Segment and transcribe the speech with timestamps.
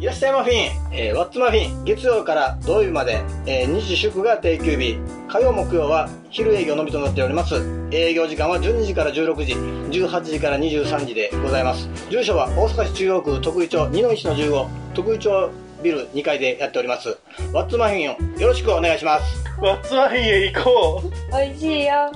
[0.00, 7.56] いらっしゃいマフィン、えー、ワッツマフィン、月曜から土曜日まで、えー、日時祝が定休日、火曜木曜は昼営業のみとなっております。
[7.90, 9.52] 営業時間は12時から16時、
[10.00, 11.86] 18時から23時でございます。
[12.08, 15.50] 住所は大阪市中央区徳井町2の1の15、徳井町
[15.82, 17.18] ビル2階でやっております。
[17.52, 19.44] ワッツマフィンをよろしくお願いします。
[19.60, 22.10] ワッツマフィンへ行こう美味しいよ。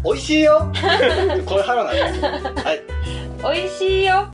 [0.02, 0.72] 美味しいよ
[1.44, 1.94] これ腹なん。
[1.94, 2.80] はい。
[3.42, 4.33] 美味しいよ。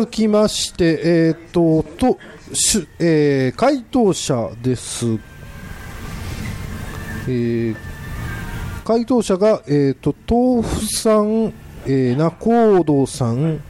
[0.00, 2.16] 続きまして、えっ、と、と、
[2.54, 5.04] しゅえー回答者です。
[7.28, 7.76] えー
[8.82, 11.52] 回答者が、えっ、と、豆腐さん、
[11.84, 13.62] えー、ナコードさん、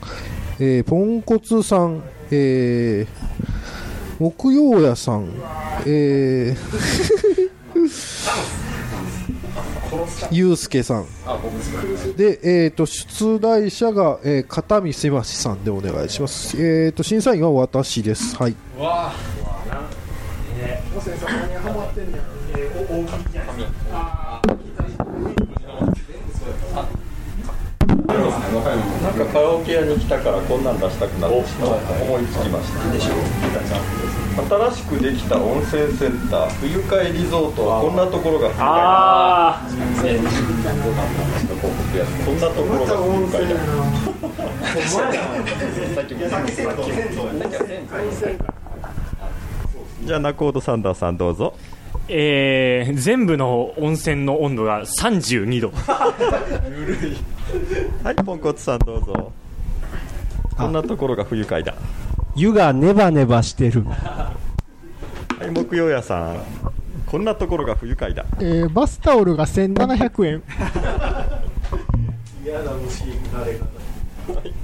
[0.61, 5.33] えーポンコツさん、えー木曜屋さん、
[5.85, 6.57] えー、
[10.31, 11.07] ゆうすけさん。
[12.17, 16.57] で、えっ、と、出題者が、えー、片見せましさんでお願いします。
[16.61, 18.37] えっ、と、審査員は私です。
[18.37, 18.55] はい。
[18.79, 18.91] なん
[29.71, 30.19] かカラオケ屋に来た。
[30.19, 33.15] からこんなん出したくなってしまった思いつきましたでしょ
[34.71, 39.61] 新しくできた温泉センター冬会リゾートはこんなところが冬会あ
[42.25, 43.55] こんなところが冬会だ。
[50.05, 51.55] じゃあ仲人サンダーさんどうぞ
[52.13, 56.13] えー、全部の温泉の温度が32度は
[58.13, 59.33] いポンコツさんどうぞ
[60.61, 61.75] こんなところが冬会だ。
[62.37, 63.85] 湯がネバネバしてる。
[63.85, 64.33] は
[65.47, 66.41] い木曜屋さん。
[67.07, 68.25] こんなところが冬会だ。
[68.39, 70.43] えーバスタオルが1700円。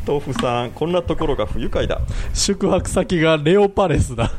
[0.07, 2.01] 豆腐さんこんなところが不愉快だ。
[2.35, 4.31] 宿泊先がレオパレスだ。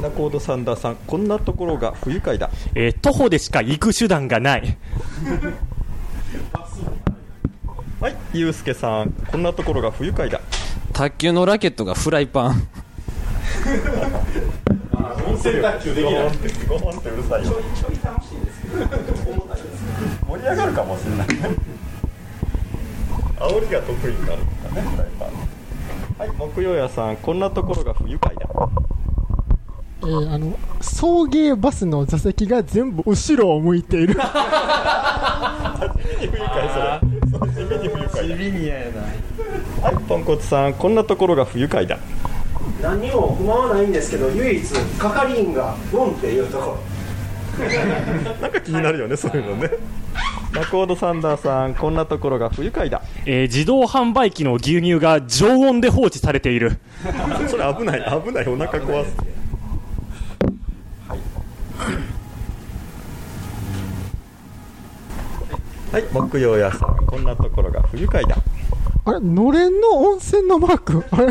[0.00, 2.50] 仲人サンダーさんこんなところが不愉快だ。
[2.74, 4.78] えー徒歩でしか行く手段がない
[8.36, 10.42] はいゆうすけさんこんなところが不愉快だ。
[10.92, 12.68] 卓球のラケットがフライパン。
[15.26, 16.26] 温泉卓球できない。
[16.26, 17.46] ってゴーンってうるさい。
[17.46, 17.52] よ
[20.28, 21.28] 盛り上がるかもしれない。
[21.28, 21.34] ね
[23.40, 25.28] 煽りが得意になるんだねフライパン
[26.18, 28.42] はい木曜屋さんこんなところが不愉快だ。
[30.02, 34.12] えーあの送迎バスの座席が全部後ろを向いている。
[34.20, 36.26] 不愉快そ
[36.78, 39.02] れそれ地味に嫌やな。
[39.02, 41.98] はいポンコツさんこんなところが不愉快だ。
[42.82, 44.64] 何にも不満はないんですけど唯一
[44.98, 46.64] 係員が「ボン」っていうとこ。
[46.66, 46.78] ろ
[48.40, 49.70] なんか気になるよねそういうのね。
[50.52, 53.02] 仲人サンダーさんこんなところが不愉快だ。
[53.24, 56.78] えー自動販売機の牛乳が常温で放置されている。
[57.48, 59.14] それ危ない危ないお腹壊す。
[61.08, 61.20] はい、
[65.92, 68.36] はい、木曜屋さんこんなところが不愉快だ。
[69.06, 71.02] あれのれんの温泉のマーク？
[71.10, 71.28] あれ？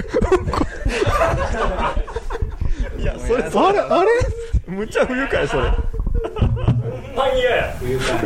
[3.04, 3.80] いやそれあれ？
[3.80, 4.10] あれ？
[4.68, 5.72] むっちゃ不愉快それ。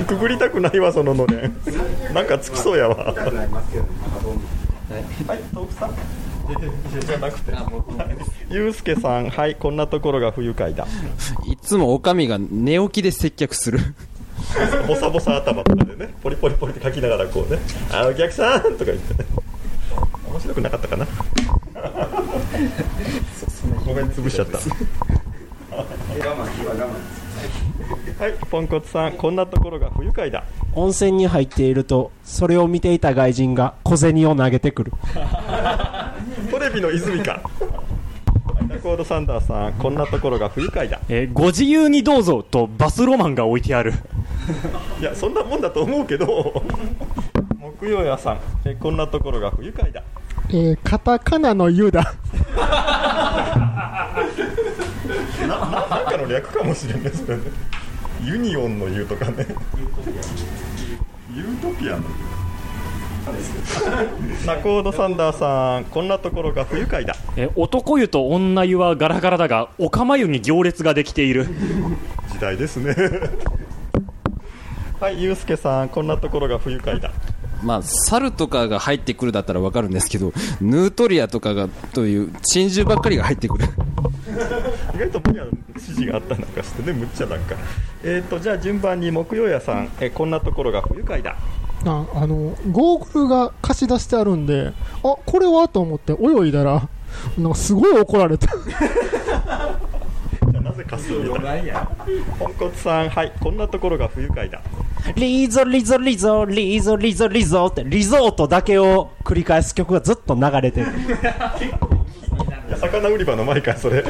[0.07, 1.57] くぐりたくないわそののれん。
[2.13, 2.95] なんかつきそうやわ。
[2.95, 3.15] はい
[5.53, 5.91] 豆腐さん。
[7.05, 7.51] じゃなくて
[8.49, 10.87] ゆうすけさんはいこんなところが不愉快だ。
[11.45, 13.79] いつもおかみが寝起きで接客する
[14.87, 17.59] ボサボサ頭とかでねポリポリポリって書きながらこうね
[17.93, 19.29] 「あお客さん!」とか言ってね。
[20.31, 21.07] 面白くなかったかな？
[23.85, 24.59] ごめん潰しちゃった。
[28.19, 30.43] はいポンコツさんこんなところが不愉快だ。
[30.75, 34.91] 温泉に入っていると、それを見ていた外人が小銭を投げてくる。
[36.51, 37.41] トレビの泉か。
[38.69, 40.99] レコードサンダーさんこんなところが不愉快だ。
[41.09, 43.93] えーご自由にどうぞとバスロマンが置いてある
[44.99, 46.63] いやそんなもんだと思うけど。
[47.79, 48.39] 木曜屋さん。
[48.65, 50.03] えこんなところが不愉快だ。
[50.49, 52.13] えーカタカナの「ユ」だ。
[55.47, 57.43] ななんかの略かもしれないそれね。
[58.23, 59.45] ユニオンの言うとかね。
[61.33, 62.03] ユートピアの
[64.45, 67.15] ナコードサンダーさんこんなところが不愉快だ。
[67.37, 71.47] えー男湯と女湯はガラガラだがお釜湯に行列ができている。
[72.31, 72.95] 時代ですね
[74.99, 77.11] はいユうスケさんこんなところが不愉快だ。
[77.63, 80.31] まあ、猿とかが入ってくるだったらわかるんですけど、
[80.61, 83.65] ヌートリアとかが、という、珍獣ばっかりが入ってくる。
[84.95, 87.55] 意外と僕には指示があったりなんかしてねむっちゃなんか。
[88.03, 91.35] えっ、とじゃあ順番に木曜屋さん、えーこんなところが不愉快だ。
[91.85, 96.89] ああのゴーグルが貸し出してあるんであこれはと思って泳いだら
[97.37, 98.47] なんかすごい怒られた。
[100.51, 101.31] じゃあなぜかする
[102.39, 104.61] ポンコツさんはいこんなところが不愉快だ
[105.15, 110.87] リゾリゾリゾリゾリゾリゾってリゾートだけを繰り返す曲がずっと流れてる。
[110.87, 110.89] い
[112.71, 114.03] や魚売り場の前かそれ。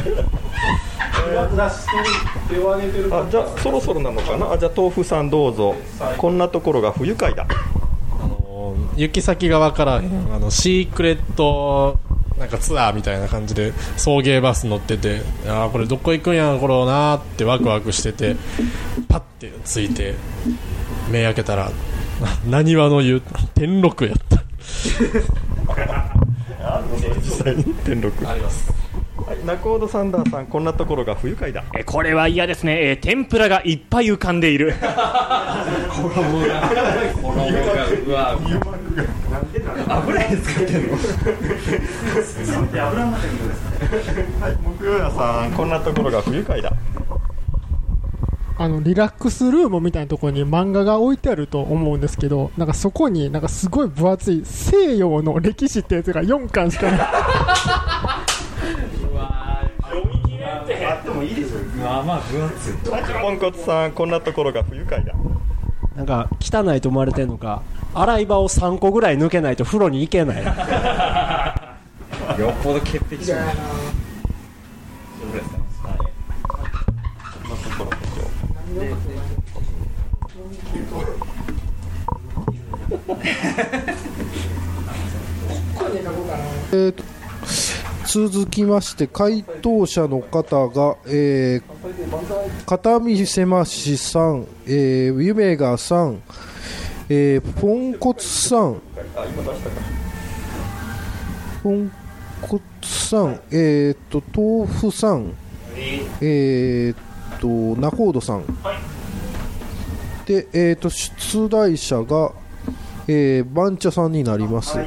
[3.11, 4.51] あじゃあそろそろなのかな？
[4.51, 5.75] あじゃあ豆腐さんどうぞ。
[6.17, 7.45] こんなところが不愉快だ。
[8.95, 10.09] 行き先がわからへん。
[10.33, 11.97] あのシークレット
[12.37, 18.37] なんかツアーみたいな感じで送迎バス乗っててあーこれどこ行くんやろうなーってワクワクしてて
[19.09, 20.15] パッてついて
[21.09, 21.71] 目開けたら
[22.47, 23.21] なにわの湯
[23.55, 24.43] 天禄やった。
[27.15, 28.29] 実際に天禄。
[28.29, 28.73] あります。
[29.87, 31.63] サンダーさんこんなところが不愉快だ。
[31.77, 34.73] えこれは嫌ですね、えー天ぷらがいっぱい浮かんでいる。
[44.63, 46.71] 木曜屋さんこんなところが不愉快だ
[48.61, 56.99] あのリラックスルームみたいなところに漫画が置いてあると思うんですけどなんかそこになんかすごい分厚い西洋の歴史ってやつが4巻しかない。
[63.21, 65.13] ポンコツさんこんなところが不愉快だ。
[65.95, 67.63] なんか汚いと思われてるのか。
[67.93, 70.43] 洗い場を3個ぐらい抜けないと風呂に行けない。
[72.37, 73.35] よっぽど潔癖症。
[86.71, 87.03] えーと
[88.09, 96.21] 続きまして回答者の方が、えー、片見せましさん、えー、ゆめがさん、
[97.07, 98.81] えー、ポンコツさん
[101.61, 101.91] ポン
[102.41, 105.33] コツさん、えー、と豆腐さん、
[106.21, 107.08] えー、と
[107.47, 108.45] ナコードさん、
[110.25, 112.31] で、えー、と出題者が、
[113.07, 114.77] えー、バンチャさんになります、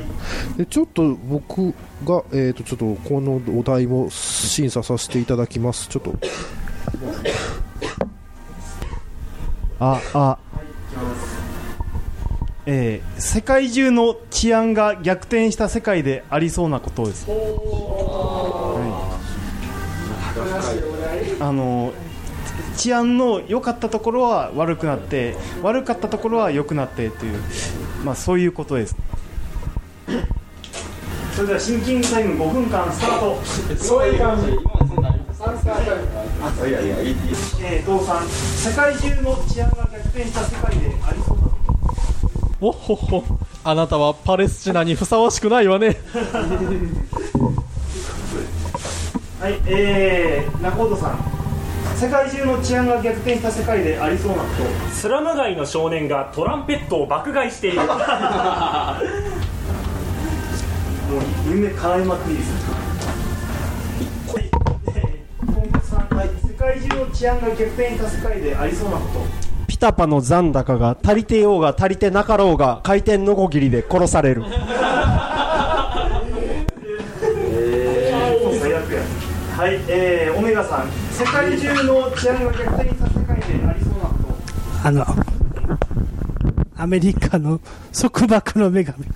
[0.56, 1.72] でちょっと僕
[2.04, 5.88] が、えー、とちょっとこのお題も審査させていただきます。
[5.88, 6.14] ちょっと。
[9.81, 10.38] ああ。
[12.66, 17.37] えー世界中の治安が逆転した世界でありそうなことです、は
[21.38, 21.93] い、あの
[22.77, 27.39] 治安の良かったところは悪くなって悪かったところは良くなってという、
[28.05, 28.97] まあ、そういうことです。
[31.35, 33.41] それではシンキングタイム5分間スタート。
[33.77, 34.53] そういう感じ
[37.61, 41.43] えー、父さん世界中の治安が逆転した世界でありそうな
[42.61, 43.25] おっほっほ。
[43.65, 45.97] あなたはパレスチナにふさわしくないわね。
[49.41, 51.42] はい、えー、中本さん
[52.02, 54.64] 世界中の治安が逆転した世界でありそうなこと。
[54.93, 57.76] スラム街の少年がトランペットを爆買いしている。
[57.87, 57.90] もう
[61.49, 62.50] 夢叶いまくりです
[66.44, 69.21] 世界中の治安が逆転した世界でありそうなこと。
[69.68, 74.42] ピタパの残高が足りてようが足りてなかろうが回転のこぎりで殺される。
[78.61, 79.02] 最悪や。
[79.56, 84.16] はい、えー、オメガさん世界中の治安が逆転した世界でありそうなこ
[84.83, 84.88] と。
[84.88, 85.04] あの、
[86.76, 87.61] アメリカの
[87.92, 89.04] 束縛の女神。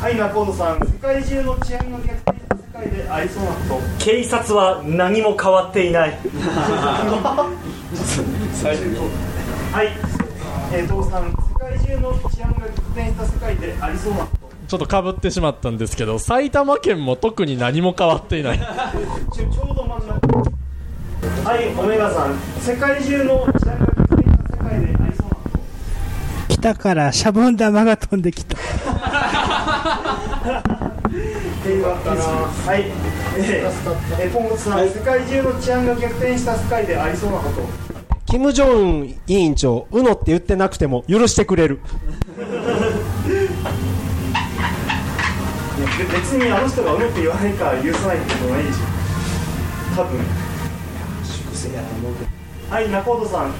[0.00, 0.80] はい、中本さん。
[0.80, 4.04] 世界中の治安が逆転した世界でありそうなこと。
[4.04, 6.10] 警察は何も変わっていない。
[9.72, 9.88] はい、
[10.72, 11.24] えー、父さん。
[11.24, 14.41] 世界中の治安が逆転した世界でありそうなこと
[14.72, 18.58] ちょっとかぶってしまったんですけど埼玉県も特に何も変わっていない。
[18.58, 20.50] ちょちょうど真ん中。
[21.44, 22.34] はい、オメガさん。
[22.58, 28.56] 世界中の治安が逆転した世界でありそうなこと北からシャボン玉が飛んできた。
[28.56, 28.72] 平
[31.86, 32.84] 和かなはい、
[33.36, 37.92] えーえー、ポンコツさん、世界中の治安が逆転した世界でありそうなこと。
[38.24, 41.80] キム・ジョンウン委員長うのって言ってなくても許してくれる
[46.12, 48.78] 別にあの人がうのって言わないから許さないってことないでしょ
[49.96, 50.20] 多分。
[51.24, 52.30] 粛清やと思うけど
[52.70, 53.52] はい中本さん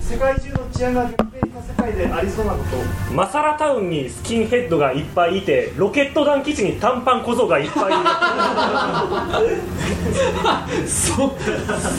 [0.00, 2.76] 世界中の治安が逆転した世界でありそうなこと
[3.12, 9.60] マサラタウンにスキンヘッドがいっぱいいてロケット弾基地に短パン小僧がいっぱいいる。
[10.88, 11.14] そ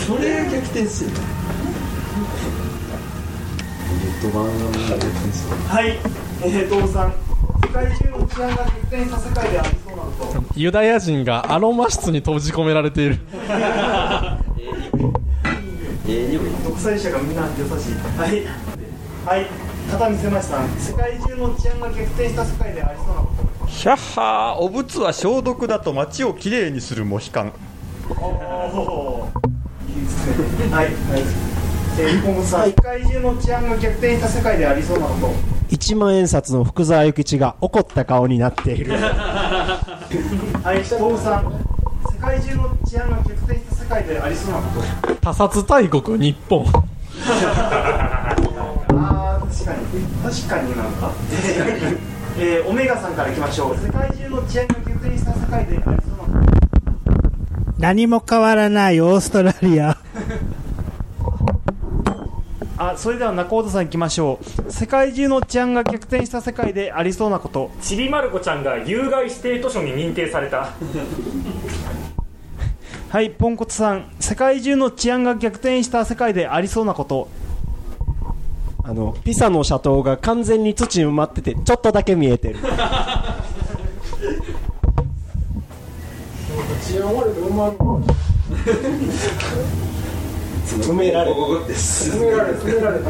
[0.07, 1.11] それが逆転してる
[5.69, 5.99] はい
[6.43, 7.13] えー、トムさん。
[7.13, 7.30] 世
[7.71, 13.19] 界中の治安が逆転した世界でありそうなことユダヤ人がアロマ室に閉じ込められている。
[16.63, 17.95] 独裁者がみんな優しい。
[18.17, 18.45] はい。
[19.25, 19.47] はい。
[19.89, 20.63] 片見せました。
[20.79, 23.27] 世界中の治安が逆転した世界でありそうなこ
[23.61, 23.65] と。
[23.67, 27.53] ヒャッハーお仏は消毒だと街をきれいにするモヒカン
[28.19, 29.29] おお
[29.87, 29.91] い。
[29.91, 29.95] い。
[30.03, 30.27] です
[30.59, 30.85] ねはい。
[30.85, 30.95] はい。
[31.99, 38.91] えー、ポンコツさん世界中の治安が逆転した世界でありそうなこと一万円札の福沢諭吉が怒った顔になっている。
[38.91, 39.79] は
[40.75, 41.45] いトムさん
[42.13, 45.15] 世界中の治安が逆転した世界でありそうなこと。
[45.21, 46.65] 他殺大国日本。
[47.23, 48.35] あ
[48.91, 49.79] あ確かに。
[50.23, 51.11] 確かになんか。
[52.37, 53.77] えー、オメガさんからいきましょう。
[53.77, 57.73] 世界中の治安が逆転した世界でありそうなこと。
[57.79, 59.97] 何も変わらないオーストラリア。
[62.83, 64.71] あそれでは中尾さんいきましょう。
[64.71, 67.69] 世界中の治安が逆転した世界でありそうなこと。
[67.79, 70.69] ちびまる子ちゃんが有害指定図書に認定された。
[73.09, 74.05] はいポンコツさん。
[74.19, 77.27] 世界中の治安が逆転した世界でありそうなこと。
[78.83, 82.55] あのピサの斜塔が完全に土に埋まっててちょっとだけ見えてる。
[86.81, 88.01] 治安悪いと思わんの
[90.79, 93.09] 埋められ埋められ埋められこ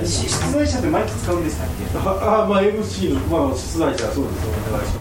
[0.00, 1.98] れ出題者ってマイク使うんでしたっけ？
[1.98, 4.46] ああまあ MC のまあ出題者はそうです。
[4.46, 5.00] お願いしま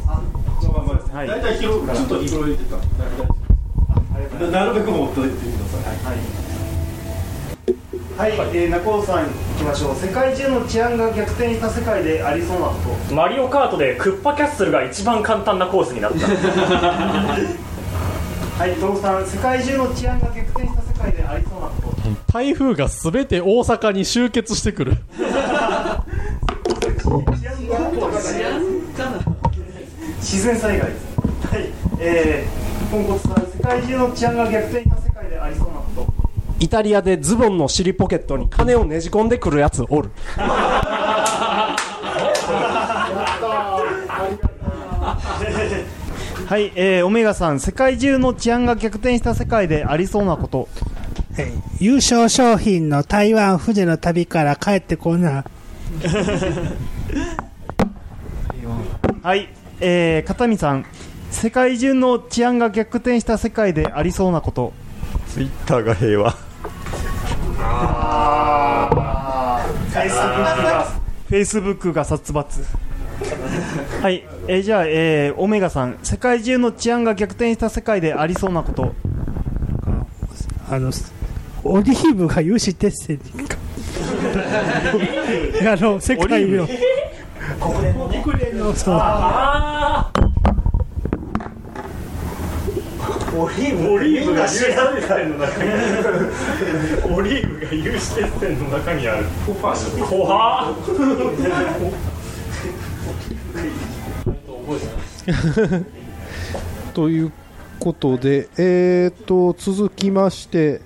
[0.61, 0.67] す。
[0.67, 1.27] まあまあはい。
[1.27, 2.77] 大体広くちょっと広いてた
[4.47, 6.17] なるべく持っておいてください。
[8.17, 9.95] はい、えー、中尾さんいきましょう。
[9.95, 12.75] 世界中の治安が逆転した世界でありそうなこ
[13.09, 13.15] と。
[13.15, 16.27] マリオカートでクッパキャッスルが一番簡単なコースになった。
[18.61, 18.73] はい。
[18.75, 20.50] トムさん世界中の治安が逆
[21.09, 24.97] でありそうなこと台風がすべて大阪に集結してくる。
[30.19, 31.05] 自然災害です。
[31.47, 31.65] はい。
[31.99, 36.13] えー、ポンコツさん世界中の治安が逆転した世界でありそうなこと。
[36.59, 40.11] イタリアでズボンの尻ポケットに金をねじ込んでくるやつおる。
[46.47, 50.67] はい、えー、オメガさん世界中の治安が逆転した世界でありそうなこと
[51.79, 55.45] 優勝商品の台湾富士の旅から帰ってこな。
[59.23, 60.85] はい、えー、片見さん。
[61.29, 64.73] 世界中の治安が逆転した世界でありそうなこと。
[65.27, 66.31] ツイッターが平和。
[66.31, 70.83] フェイスブックが
[71.27, 72.63] フェイスブックが殺伐。
[74.01, 75.97] はい、えー、じゃあ、えー、オメガさん。
[76.03, 78.93] 世界中の治安が逆転した世界でありそうなこと。
[80.69, 80.91] あの、
[81.63, 83.57] オリーブが有志鉄線にか。
[85.73, 86.67] あの、世界の。
[87.59, 88.23] 国連のね。
[88.23, 88.95] 国連の、そう。
[88.97, 90.11] あ
[93.37, 93.93] オリーブ。
[93.93, 95.69] オリーブが有刺鉄線の中に。
[97.15, 99.25] オリーブが有刺鉄線の中にある。
[99.45, 100.75] 怖っ。
[106.93, 107.31] という
[107.79, 110.81] ことで、えー、と続きまして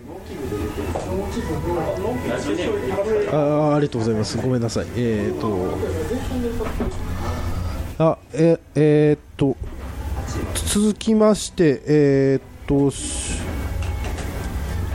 [3.31, 5.77] あありがとうございます、ごめんなさい、えー、と。
[7.97, 9.55] あええー、と。
[10.65, 12.91] 続きまして、えー、と。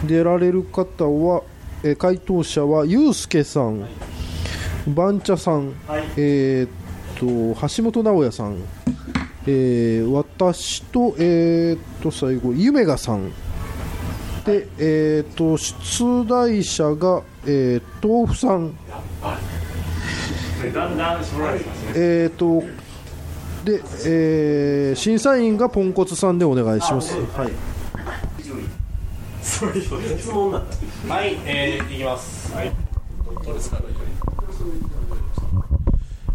[0.06, 1.42] 出られる方は、
[1.82, 3.86] えー回答者はゆうすけさん、
[4.86, 5.74] 番茶さん、
[6.16, 7.60] えー、と。
[7.68, 8.58] 橋本直也さん、
[9.46, 12.10] えー私と,、えー、と。
[12.10, 13.32] 最後、ゆめがさん。
[14.44, 18.74] で、えー、と出題者が、えー、豆腐さん、
[20.74, 22.62] だんだん絞られてますねえー、と
[23.64, 27.14] で、えー審査員がポンコツさんでお願いします。
[27.14, 27.52] はい。
[29.42, 30.64] 質問だっ
[31.08, 31.14] た。
[31.14, 32.52] はいえー、いきます。
[32.54, 32.72] はい。
[33.44, 33.78] どうですか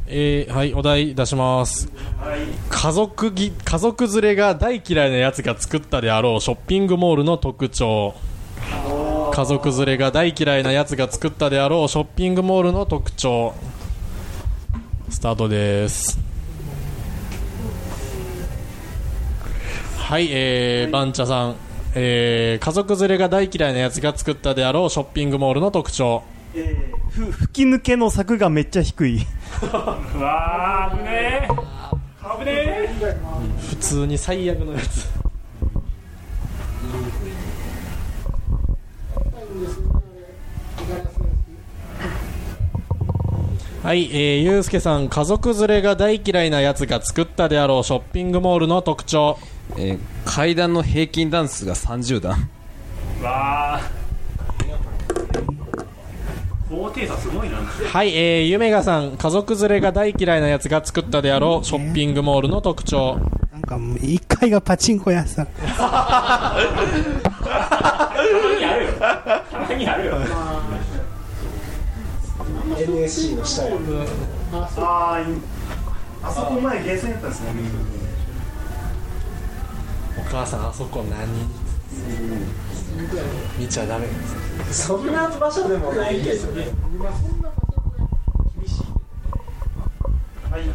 [0.08, 1.92] えー、はいお題出します。
[2.70, 8.14] 家族ぎ家族連れが大嫌いなやつが作ったであろうショッピングモールの特徴。
[9.34, 13.54] 家族連れが大嫌いなやつが作ったであろうショッピングモールの特徴。
[15.10, 16.20] スタートです。
[19.98, 21.56] はい、えー、バンチャさん、
[21.96, 26.22] えー、家族連れが大嫌いなやつが作ったであろうショッピングモールの特徴。
[26.58, 29.18] えー、ふ吹き抜けの柵がめっちゃ低い。
[29.18, 29.68] う
[30.20, 31.48] わー危ねえ。
[32.40, 33.18] 危ねえ。
[33.70, 35.10] 普通に最悪のやつ。
[43.84, 49.38] はい、えー、ゆうすけさん家族連れが大嫌いなやつが作ったであろうショッピングモールの特徴。
[49.78, 52.50] えー階段の平均段数が30段。
[53.22, 54.05] わー
[56.70, 57.58] 高低差すごいな。
[57.58, 63.20] はい、えー、ゆめがさん家族連れが大嫌いなやつが作ったであろうショッピングモールの特徴。
[63.52, 65.46] なんかもう一階がパチンコ屋さん。
[65.46, 66.56] たま
[68.58, 68.92] にあるよ。
[69.00, 70.18] たまにあるよ。
[72.78, 73.78] NSC の下や。
[74.52, 77.50] あそこ前ゲーセンやったんですね。
[80.18, 81.28] お母さんあそこ何
[83.58, 84.08] 見ちゃダメ
[84.72, 86.68] そんな場所でもないけどね。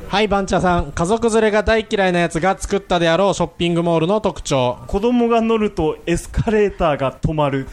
[0.08, 0.92] はいバンチャさん。
[0.92, 4.78] 家族連れが大嫌いなやつが作ったであろうショッピングモールの特徴。
[4.86, 7.66] 子供が乗るとエスカレーターが止まる。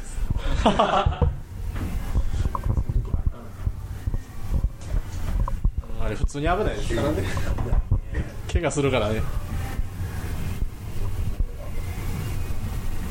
[0.65, 1.29] あ
[6.09, 7.23] れ普通に危ないですからね。
[8.51, 9.21] 怪我するからね。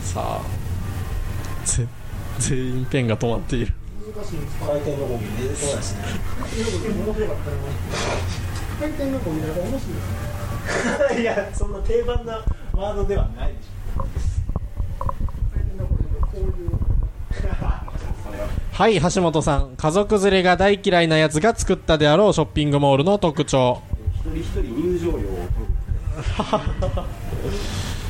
[0.02, 0.40] さあ。
[0.40, 0.56] ぜ
[2.39, 3.73] 全員ペンが止まっている。
[4.17, 6.05] 回転のゴミ出てこないですね
[8.81, 13.77] 回転のゴミだから面白いいやそんな定番なワードではないでし
[18.73, 19.75] はい橋本さん。
[19.75, 23.59] 家族連れが大嫌いなやつが作ったであろうショッピングモールの特徴。
[23.59, 23.83] ょ
[24.37, 25.49] 一人一人入場料を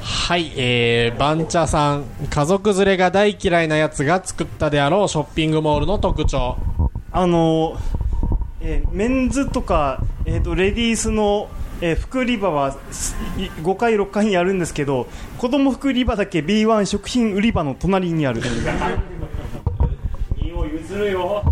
[0.00, 6.56] はいえー、バンチャさん家族連れが大嫌いなやつが作ったであろうショッピングモールの特徴。
[7.12, 7.78] あの
[8.60, 11.48] えーメンズとか、えー、とレディースの、
[11.80, 15.06] えー服売り場はすい5階6階にあるんですけど
[15.38, 18.40] 子供服売り場だけ B1 食品売り場の隣にある。
[20.36, 21.44] 荷を譲るよ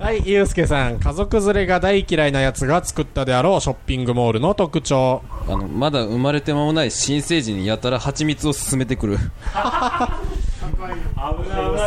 [0.00, 0.98] はいゆうすけさん。
[0.98, 5.22] 家族連れが大嫌いなやつが作ったであろうショッピングモールの特徴。
[5.46, 9.18] あのまだ生まれて間もない新生児にやたら蜂蜜を勧めてくる。
[9.52, 10.92] 危ない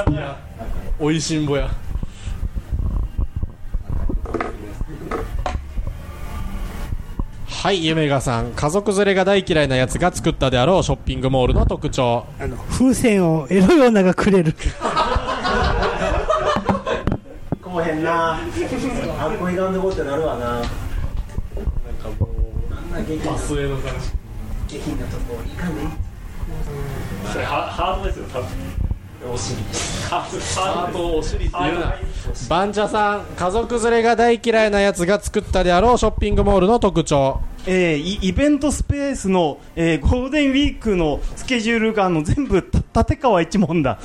[0.06, 0.36] 危ない
[1.00, 1.72] おいしんぼや。
[7.48, 8.52] はいゆめがさん。
[8.52, 12.28] 家族連れが大嫌いなやつが作ったであろうショッピングモールの特徴。
[12.40, 14.54] あの風船をエロい女がくれる。
[17.74, 18.34] こうへんな。
[18.36, 20.46] あっこいかんでこうってなるわな。
[20.52, 20.68] なんか
[22.20, 22.30] もう
[22.72, 23.92] あんな下品なスエの感
[24.68, 25.88] 下品なとこいかんでいい
[27.32, 28.48] それハハードですよ多分
[29.34, 29.64] お尻
[30.10, 31.18] ハードハード。
[31.18, 31.96] お尻って言うな
[32.48, 37.42] バンチャさん家族連れが大嫌いなやつが作ったであろうショッピングモールの特徴。
[37.66, 43.98] えーイイベントスペースの、えーゴールデンウィークのスケジュールがあの全部た立川一門だ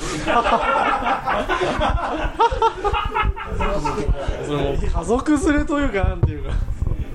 [4.45, 6.53] それもう家族連れというかなんていうか。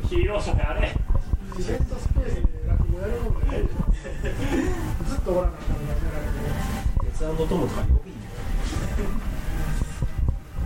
[0.08, 0.92] ヒーローもあれ
[1.58, 3.62] イベントスペースで落語やるもんね
[5.08, 5.52] ずっとおらな
[7.04, 7.88] 鉄腕の友とかに。
[7.88, 8.12] 呼び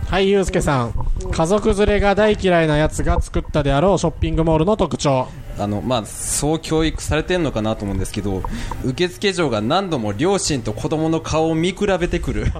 [0.07, 0.93] はいゆうすけさん。
[1.31, 5.27] 家族連れが大嫌いなやつが作ったであろうショッピングモールの特徴。
[5.57, 8.41] あのまあそう教育されてんのかなと思うんですけど
[8.85, 12.47] 受付嬢が何度も両親と子供の顔を見比べてくる。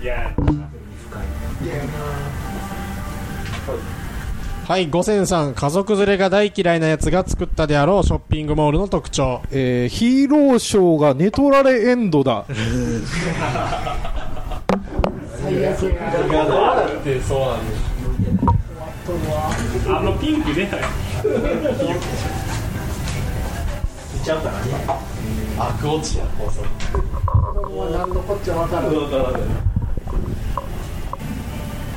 [0.00, 0.32] いや
[4.66, 9.40] はい五千さん家族連れが大嫌いなやつが作ったであろうショッピングモールの特徴。
[9.50, 12.44] えーヒーローショーが寝取られエンドだ。
[15.40, 16.06] 最悪や
[16.86, 17.88] ってそうなんです
[19.88, 20.80] あのピンク出ない
[24.14, 24.72] 見ちゃうからね
[25.56, 26.60] 悪落ちや放送
[27.24, 28.90] 子供は何のこっちゃ分かる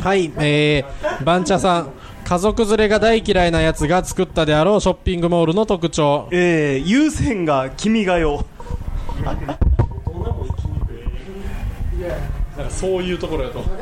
[0.02, 1.92] はいえー、バンチャさん
[2.26, 6.30] 家族連れが大嫌いなやつが作ったであろうショッピングモールの特徴。
[6.32, 8.46] えー、優先が君が代
[9.22, 9.34] な
[12.64, 13.76] んかそういうところやとホ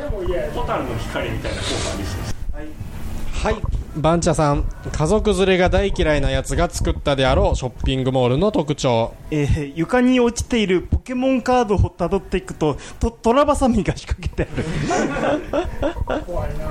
[0.65, 2.21] タルの光みたいな効果ありそう
[3.43, 9.13] はいバンチャさん家族連れが大嫌いなやつが作ったであろうショッピングモールの特徴。
[9.31, 16.21] えー床に落ちているポケモンカードをたどっていくととトラバサミが仕掛けてある。
[16.25, 16.57] 怖い。
[16.57, 16.65] な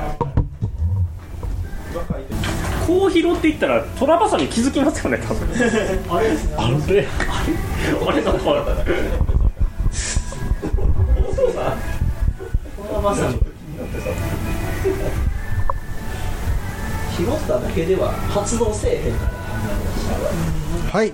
[2.86, 5.48] こう拾っていったらトラバサミ気づきますよね多分。
[6.10, 6.30] あれ？
[6.30, 6.76] ですねあれ？
[6.76, 7.06] あれ？
[8.06, 8.22] あれ？
[8.22, 8.38] だか
[12.92, 13.28] らまさ
[17.18, 20.90] に広さだけでは発動せえへんから。
[20.90, 21.12] はい、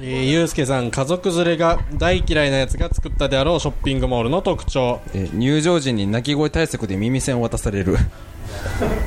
[0.00, 5.00] えー、ゆうすけさん家族連れが大嫌いなやつが作ったであろうショッピングモールの特徴。
[5.14, 7.96] えー入場時に鳴き声対策で耳栓を渡される。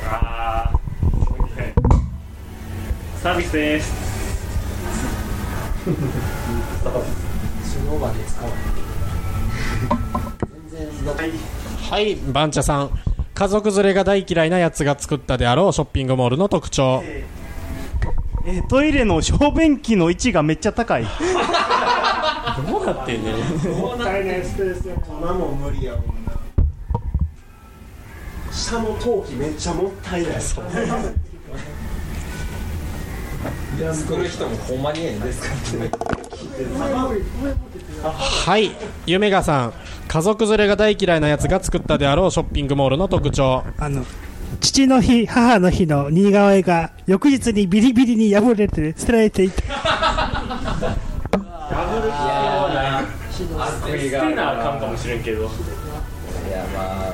[0.06, 0.80] あー
[3.22, 3.94] サービスです。
[5.84, 5.90] そ
[7.92, 8.60] の場で使わない。
[10.70, 11.32] 全然
[11.90, 12.90] はいバンチャさん
[13.34, 17.02] 家族連れが大嫌いなやつが作ったであろうショッピングモールの特徴。
[17.04, 17.32] えー
[18.68, 21.04] トイレの小便器の位置がめっちゃ高い。
[21.04, 21.10] ど
[22.80, 23.36] うなってんねん
[23.78, 24.96] もったいないスペースも
[25.52, 26.32] ん無理やもんな。
[28.52, 30.32] 下の陶器めっちゃもったいない。
[33.94, 35.78] 作る人もほんまにええんですかって
[38.10, 38.72] はい。
[39.06, 39.74] 夢がさん。
[40.08, 43.64] 家族連れが大嫌いなやつが作ったであろうショッピングモールの特徴。
[43.78, 44.04] あの
[44.60, 49.62] 父の日母の日の似顔絵が翌日にビリビリに破れて捨てられていた。
[49.62, 49.70] 捨
[53.88, 55.44] てなあかんかもしれんけど。
[55.44, 55.46] い
[56.52, 57.14] やまあ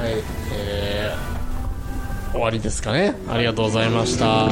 [0.00, 0.14] はい
[0.52, 1.33] えー、
[2.34, 3.14] 終わりですかね。
[3.28, 4.50] ありがとうございました。